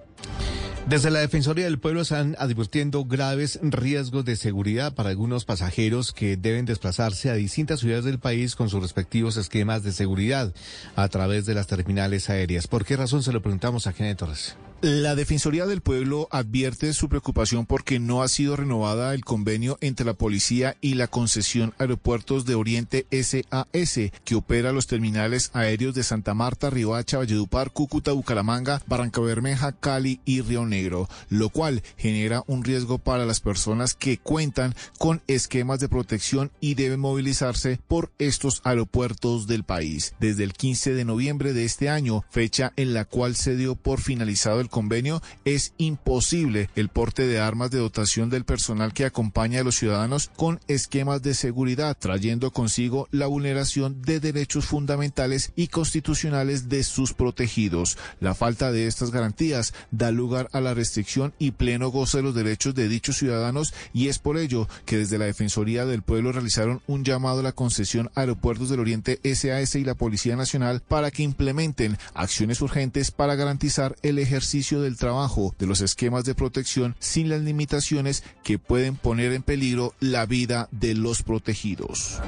Desde 0.89 1.11
la 1.11 1.20
Defensoría 1.20 1.65
del 1.65 1.78
Pueblo 1.78 2.01
están 2.01 2.36
advirtiendo 2.39 3.05
graves 3.05 3.59
riesgos 3.61 4.26
de 4.26 4.36
seguridad 4.36 4.95
para 4.95 5.09
algunos 5.09 5.45
pasajeros 5.45 6.13
que 6.13 6.36
deben 6.36 6.65
desplazarse 6.65 7.30
a 7.30 7.36
distintas 7.36 7.82
ciudades 7.82 8.05
del 8.05 8.17
país 8.17 8.55
con 8.55 8.70
sus 8.70 8.82
respectivos 8.82 9.38
esquemas 9.38 9.84
de 9.84 9.91
seguridad 9.91 10.51
a 10.95 11.07
través 11.09 11.45
de 11.45 11.53
las 11.53 11.67
terminales 11.67 12.32
aéreas. 12.32 12.67
¿Por 12.67 12.86
qué 12.86 12.97
razón 12.97 13.22
se 13.22 13.32
lo 13.32 13.41
preguntamos 13.43 13.86
a 13.86 13.93
Kenneth 13.93 14.17
Torres? 14.17 14.55
La 14.82 15.13
Defensoría 15.13 15.65
del 15.65 15.82
Pueblo 15.82 16.30
advierte 16.32 16.93
su 16.93 17.09
preocupación 17.09 17.65
porque 17.65 17.99
no 17.99 18.23
ha 18.23 18.30
sido 18.30 18.55
renovada 18.55 19.13
el 19.13 19.25
convenio 19.25 19.77
entre 19.82 20.05
la 20.05 20.13
policía 20.13 20.77
y 20.80 20.93
la 20.93 21.07
concesión 21.07 21.73
Aeropuertos 21.80 22.45
de 22.45 22.55
Oriente 22.55 23.05
SAS, 23.11 24.11
que 24.23 24.36
opera 24.36 24.71
los 24.71 24.88
terminales 24.88 25.51
aéreos 25.51 25.95
de 25.95 26.03
Santa 26.03 26.34
Marta, 26.34 26.69
Riohacha, 26.69 27.17
Valledupar, 27.17 27.71
Cúcuta, 27.71 28.13
Bucaramanga, 28.13 28.82
Barranca 28.88 29.19
Bermeja, 29.19 29.73
Cali 29.73 30.21
y 30.23 30.39
Río 30.39 30.65
Negro, 30.65 31.09
lo 31.27 31.49
cual 31.49 31.84
genera 31.97 32.45
un 32.47 32.63
riesgo 32.63 32.99
para 32.99 33.25
las 33.25 33.41
personas 33.41 33.95
que 33.95 34.17
cuentan 34.17 34.75
con 34.97 35.21
esquemas 35.27 35.82
de 35.82 35.89
protección 35.89 36.51
y 36.61 36.75
deben 36.75 37.01
movilizarse 37.01 37.82
por 37.89 38.13
estos 38.17 38.61
aeropuertos 38.63 39.45
del 39.45 39.65
país. 39.65 40.13
Desde 40.21 40.45
el 40.45 40.53
15 40.53 40.93
de 40.93 41.03
noviembre 41.03 41.51
de 41.51 41.65
este 41.65 41.89
año, 41.89 42.23
fecha 42.30 42.71
en 42.77 42.93
la 42.93 43.03
cual 43.03 43.36
se 43.36 43.57
dio 43.57 43.75
por 43.75 43.99
finalizado 43.99 44.61
el 44.61 44.68
convenio, 44.70 45.22
es 45.45 45.74
imposible 45.78 46.70
el 46.76 46.89
porte 46.89 47.28
de 47.28 47.39
armas 47.39 47.72
de 47.72 47.80
dotación 47.80 48.30
del 48.30 48.45
personal 48.45 48.93
que 48.93 49.05
acompaña 49.05 49.61
a 49.61 49.63
los 49.63 49.76
ciudadanos 49.76 50.32
con 50.36 50.59
esquemas 50.67 51.22
de 51.22 51.34
seguridad, 51.34 51.97
trayendo 51.97 52.51
consigo 52.51 53.07
la 53.11 53.28
vulneración 53.28 54.01
de 54.01 54.20
derechos 54.20 54.65
fundamentales 54.65 55.51
y 55.55 55.67
constitucionales 55.67 56.70
de 56.70 56.84
sus 56.84 57.13
protegidos. 57.13 57.97
La 58.20 58.36
falta 58.36 58.72
de 58.72 58.88
estas 58.88 59.11
garantías 59.11 59.74
da 59.91 60.11
lugar 60.11 60.49
a 60.53 60.61
la 60.61 60.74
restricción 60.74 61.34
y 61.39 61.51
pleno 61.51 61.89
goce 61.89 62.17
de 62.17 62.24
los 62.24 62.36
derechos 62.36 62.76
de 62.76 62.88
dichos 62.88 63.17
ciudadanos 63.17 63.74
y 63.93 64.07
es 64.07 64.20
por 64.20 64.38
ello 64.38 64.67
que 64.86 64.97
desde 64.97 65.17
la 65.17 65.26
Defensoría 65.26 65.86
del 65.86 66.01
Pueblo 66.01 66.32
realizaron 66.32 66.82
un 66.88 67.03
llamado 67.03 67.39
a 67.39 67.43
la 67.43 67.51
concesión 67.51 68.09
Aeropuertos 68.15 68.70
del 68.70 68.80
Oriente 68.80 69.20
SAS 69.24 69.76
y 69.76 69.84
la 69.84 69.95
Policía 69.95 70.36
Nacional 70.36 70.82
para 70.88 71.11
que 71.11 71.24
implementen 71.24 71.97
acciones 72.13 72.61
urgentes 72.61 73.11
para 73.11 73.36
garantizar 73.36 73.95
el 74.01 74.20
ejercicio 74.20 74.59
del 74.60 74.97
trabajo 74.97 75.55
de 75.57 75.66
los 75.66 75.82
esquemas 75.82 76.26
de 76.26 76.36
protección 76.36 76.95
sin 76.99 77.30
las 77.30 77.41
limitaciones 77.41 78.24
que 78.43 78.60
pueden 78.60 78.95
poner 78.95 79.34
en 79.34 79.41
peligro 79.41 79.93
la 79.99 80.26
vida 80.26 80.68
de 80.72 80.95
los 80.95 81.24
protegidos. 81.24 82.20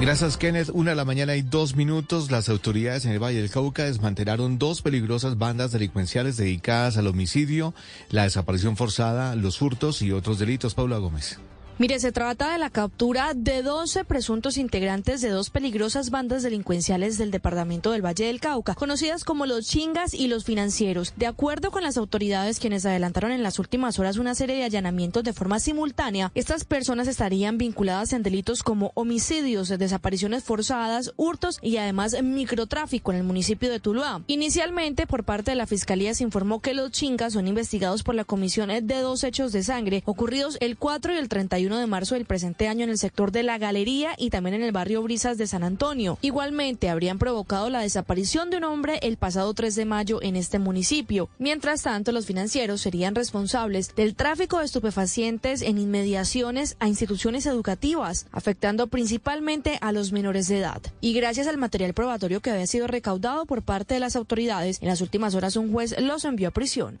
Gracias, 0.00 0.36
Kenneth. 0.36 0.70
Una 0.72 0.90
de 0.90 0.96
la 0.96 1.04
mañana 1.04 1.36
y 1.36 1.42
dos 1.42 1.76
minutos. 1.76 2.30
Las 2.30 2.48
autoridades 2.48 3.04
en 3.04 3.12
el 3.12 3.22
Valle 3.22 3.40
del 3.40 3.50
Cauca 3.50 3.84
desmantelaron 3.84 4.58
dos 4.58 4.82
peligrosas 4.82 5.38
bandas 5.38 5.72
delincuenciales 5.72 6.36
dedicadas 6.36 6.96
al 6.96 7.06
homicidio, 7.06 7.74
la 8.10 8.24
desaparición 8.24 8.76
forzada, 8.76 9.36
los 9.36 9.62
hurtos 9.62 10.02
y 10.02 10.12
otros 10.12 10.38
delitos. 10.38 10.74
Paula 10.74 10.98
Gómez. 10.98 11.38
Mire, 11.76 11.98
se 11.98 12.12
trata 12.12 12.52
de 12.52 12.58
la 12.58 12.70
captura 12.70 13.32
de 13.34 13.64
12 13.64 14.04
presuntos 14.04 14.58
integrantes 14.58 15.20
de 15.20 15.30
dos 15.30 15.50
peligrosas 15.50 16.10
bandas 16.10 16.44
delincuenciales 16.44 17.18
del 17.18 17.32
departamento 17.32 17.90
del 17.90 18.06
Valle 18.06 18.26
del 18.26 18.38
Cauca, 18.38 18.76
conocidas 18.76 19.24
como 19.24 19.44
los 19.44 19.66
chingas 19.66 20.14
y 20.14 20.28
los 20.28 20.44
financieros. 20.44 21.14
De 21.16 21.26
acuerdo 21.26 21.72
con 21.72 21.82
las 21.82 21.96
autoridades 21.96 22.60
quienes 22.60 22.86
adelantaron 22.86 23.32
en 23.32 23.42
las 23.42 23.58
últimas 23.58 23.98
horas 23.98 24.18
una 24.18 24.36
serie 24.36 24.54
de 24.54 24.62
allanamientos 24.62 25.24
de 25.24 25.32
forma 25.32 25.58
simultánea, 25.58 26.30
estas 26.36 26.64
personas 26.64 27.08
estarían 27.08 27.58
vinculadas 27.58 28.12
en 28.12 28.22
delitos 28.22 28.62
como 28.62 28.92
homicidios, 28.94 29.68
desapariciones 29.68 30.44
forzadas, 30.44 31.12
hurtos 31.16 31.58
y 31.60 31.78
además 31.78 32.14
microtráfico 32.22 33.10
en 33.10 33.18
el 33.18 33.24
municipio 33.24 33.68
de 33.68 33.80
Tuluá. 33.80 34.22
Inicialmente, 34.28 35.08
por 35.08 35.24
parte 35.24 35.50
de 35.50 35.56
la 35.56 35.66
Fiscalía 35.66 36.14
se 36.14 36.22
informó 36.22 36.60
que 36.60 36.72
los 36.72 36.92
chingas 36.92 37.32
son 37.32 37.48
investigados 37.48 38.04
por 38.04 38.14
la 38.14 38.24
comisión 38.24 38.68
de 38.68 39.00
dos 39.00 39.24
hechos 39.24 39.50
de 39.50 39.64
sangre 39.64 40.04
ocurridos 40.06 40.56
el 40.60 40.78
4 40.78 41.14
y 41.14 41.16
el 41.16 41.28
31 41.28 41.63
de 41.72 41.86
marzo 41.86 42.14
del 42.14 42.26
presente 42.26 42.68
año 42.68 42.84
en 42.84 42.90
el 42.90 42.98
sector 42.98 43.32
de 43.32 43.42
la 43.42 43.58
Galería 43.58 44.14
y 44.18 44.30
también 44.30 44.54
en 44.54 44.62
el 44.62 44.72
barrio 44.72 45.02
Brisas 45.02 45.38
de 45.38 45.46
San 45.46 45.64
Antonio. 45.64 46.18
Igualmente, 46.20 46.90
habrían 46.90 47.18
provocado 47.18 47.70
la 47.70 47.80
desaparición 47.80 48.50
de 48.50 48.58
un 48.58 48.64
hombre 48.64 48.98
el 49.02 49.16
pasado 49.16 49.54
3 49.54 49.74
de 49.74 49.84
mayo 49.84 50.22
en 50.22 50.36
este 50.36 50.58
municipio. 50.58 51.28
Mientras 51.38 51.82
tanto, 51.82 52.12
los 52.12 52.26
financieros 52.26 52.82
serían 52.82 53.14
responsables 53.14 53.94
del 53.96 54.14
tráfico 54.14 54.58
de 54.58 54.66
estupefacientes 54.66 55.62
en 55.62 55.78
inmediaciones 55.78 56.76
a 56.80 56.88
instituciones 56.88 57.46
educativas, 57.46 58.26
afectando 58.30 58.86
principalmente 58.88 59.78
a 59.80 59.92
los 59.92 60.12
menores 60.12 60.48
de 60.48 60.58
edad. 60.58 60.82
Y 61.00 61.14
gracias 61.14 61.46
al 61.46 61.58
material 61.58 61.94
probatorio 61.94 62.40
que 62.40 62.50
había 62.50 62.66
sido 62.66 62.86
recaudado 62.86 63.46
por 63.46 63.62
parte 63.62 63.94
de 63.94 64.00
las 64.00 64.16
autoridades, 64.16 64.82
en 64.82 64.88
las 64.88 65.00
últimas 65.00 65.34
horas 65.34 65.56
un 65.56 65.72
juez 65.72 65.94
los 66.00 66.24
envió 66.24 66.48
a 66.48 66.52
prisión. 66.52 67.00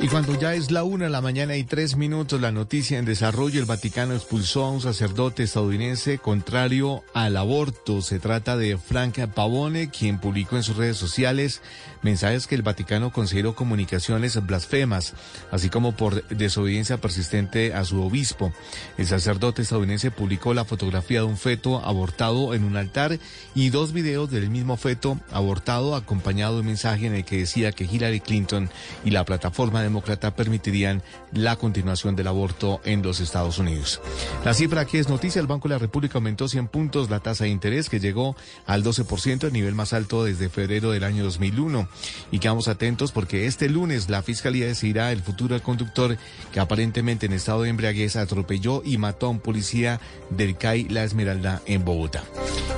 Y 0.00 0.06
cuando 0.06 0.38
ya 0.38 0.54
es 0.54 0.70
la 0.70 0.84
una 0.84 1.06
de 1.06 1.10
la 1.10 1.20
mañana 1.20 1.56
y 1.56 1.64
tres 1.64 1.96
minutos, 1.96 2.40
la 2.40 2.52
noticia 2.52 3.00
en 3.00 3.04
desarrollo, 3.04 3.58
el 3.58 3.66
Vaticano 3.66 4.14
expulsó 4.14 4.64
a 4.64 4.70
un 4.70 4.80
sacerdote 4.80 5.42
estadounidense 5.42 6.18
contrario 6.18 7.02
al 7.14 7.36
aborto. 7.36 8.00
Se 8.00 8.20
trata 8.20 8.56
de 8.56 8.78
Frank 8.78 9.18
Pavone, 9.34 9.90
quien 9.90 10.20
publicó 10.20 10.56
en 10.56 10.62
sus 10.62 10.76
redes 10.76 10.96
sociales 10.96 11.62
mensajes 12.02 12.46
que 12.46 12.54
el 12.54 12.62
Vaticano 12.62 13.12
consideró 13.12 13.56
comunicaciones 13.56 14.38
blasfemas, 14.46 15.14
así 15.50 15.68
como 15.68 15.96
por 15.96 16.26
desobediencia 16.28 17.00
persistente 17.00 17.74
a 17.74 17.84
su 17.84 18.00
obispo. 18.00 18.52
El 18.98 19.06
sacerdote 19.08 19.62
estadounidense 19.62 20.12
publicó 20.12 20.54
la 20.54 20.64
fotografía 20.64 21.20
de 21.20 21.26
un 21.26 21.36
feto 21.36 21.84
abortado 21.84 22.54
en 22.54 22.62
un 22.62 22.76
altar 22.76 23.18
y 23.52 23.70
dos 23.70 23.92
videos 23.92 24.30
del 24.30 24.48
mismo 24.48 24.76
feto 24.76 25.18
abortado 25.32 25.96
acompañado 25.96 26.54
de 26.54 26.60
un 26.60 26.66
mensaje 26.66 27.06
en 27.06 27.14
el 27.14 27.24
que 27.24 27.38
decía 27.38 27.72
que 27.72 27.84
Hillary 27.84 28.20
Clinton 28.20 28.70
y 29.04 29.10
la 29.10 29.24
plataforma 29.24 29.87
demócrata 29.88 30.34
permitirían 30.34 31.02
la 31.32 31.56
continuación 31.56 32.16
del 32.16 32.28
aborto 32.28 32.80
en 32.84 33.02
los 33.02 33.20
Estados 33.20 33.58
Unidos. 33.58 34.00
La 34.44 34.54
cifra 34.54 34.86
que 34.86 34.98
es 34.98 35.08
noticia, 35.08 35.40
el 35.40 35.46
Banco 35.46 35.68
de 35.68 35.74
la 35.74 35.78
República 35.78 36.18
aumentó 36.18 36.48
100 36.48 36.68
puntos 36.68 37.10
la 37.10 37.20
tasa 37.20 37.44
de 37.44 37.50
interés 37.50 37.88
que 37.88 38.00
llegó 38.00 38.36
al 38.66 38.84
12%, 38.84 39.44
el 39.44 39.52
nivel 39.52 39.74
más 39.74 39.92
alto 39.92 40.24
desde 40.24 40.48
febrero 40.48 40.90
del 40.90 41.04
año 41.04 41.24
2001. 41.24 41.88
Y 42.30 42.38
quedamos 42.38 42.68
atentos 42.68 43.12
porque 43.12 43.46
este 43.46 43.68
lunes 43.68 44.08
la 44.08 44.22
Fiscalía 44.22 44.66
decidirá 44.66 45.12
el 45.12 45.22
futuro 45.22 45.54
del 45.54 45.62
conductor 45.62 46.16
que 46.52 46.60
aparentemente 46.60 47.26
en 47.26 47.32
estado 47.32 47.62
de 47.62 47.70
embriaguez 47.70 48.16
atropelló 48.16 48.82
y 48.84 48.98
mató 48.98 49.26
a 49.26 49.30
un 49.30 49.40
policía 49.40 50.00
del 50.30 50.56
CAI 50.56 50.88
La 50.88 51.04
Esmeralda 51.04 51.62
en 51.66 51.84
Bogotá. 51.84 52.22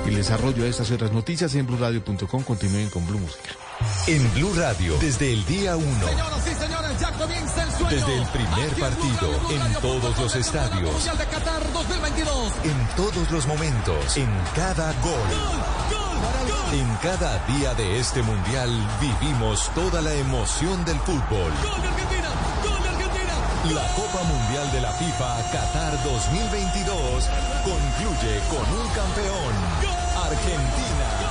El 0.05 0.15
desarrollo 0.15 0.63
de 0.63 0.69
estas 0.69 0.89
y 0.89 0.93
otras 0.93 1.11
noticias 1.11 1.53
en 1.55 1.67
blueradio.com 1.67 2.43
continúen 2.43 2.89
con 2.89 3.05
Blue 3.07 3.19
Música. 3.19 3.60
En 4.07 4.33
Blue 4.33 4.53
Radio, 4.55 4.97
desde 4.99 5.33
el 5.33 5.45
día 5.45 5.75
1. 5.77 6.07
Señoras 6.07 6.47
y 6.47 6.55
señores, 6.55 6.99
ya 6.99 7.11
comienza 7.13 7.63
el 7.63 7.71
sueño. 7.71 7.89
Desde 7.89 8.17
el 8.17 8.27
primer 8.27 8.69
partido, 8.79 9.41
en 9.51 9.73
todos 9.81 10.17
los 10.17 10.35
estadios. 10.35 10.91
Mundial 10.91 11.17
de 11.17 11.25
Qatar 11.25 11.73
2022. 11.73 12.53
En 12.63 12.87
todos 12.95 13.31
los 13.31 13.47
momentos, 13.47 14.17
en 14.17 14.29
cada 14.55 14.93
gol. 15.01 15.91
En 16.73 16.95
cada 17.03 17.45
día 17.47 17.73
de 17.73 17.99
este 17.99 18.21
mundial 18.23 18.69
vivimos 19.01 19.69
toda 19.75 20.01
la 20.01 20.13
emoción 20.13 20.85
del 20.85 20.99
fútbol. 20.99 21.51
La 23.73 23.87
Copa 23.93 24.23
Mundial 24.23 24.71
de 24.71 24.81
la 24.81 24.91
FIFA 24.93 25.37
Qatar 25.51 26.03
2022 26.03 27.29
concluye 27.63 28.39
con 28.49 28.79
un 28.79 28.87
campeón. 28.89 29.53
Argentina, 30.17 31.30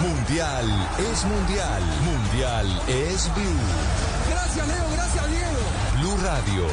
Mundial 0.00 0.88
es 1.10 1.24
mundial, 1.24 1.82
mundial 2.04 2.82
es 2.86 3.34
Blue. 3.34 4.30
gracias 4.30 4.68
Leo, 4.68 4.90
gracias 4.92 5.26
Diego. 5.28 5.58
Blue 6.00 6.16
Radio, 6.22 6.66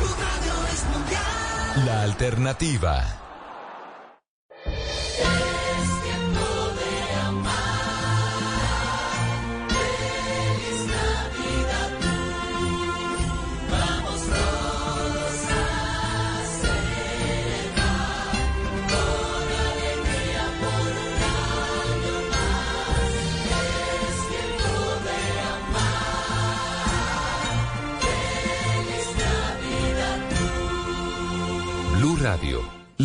la 1.86 2.02
alternativa. 2.04 3.25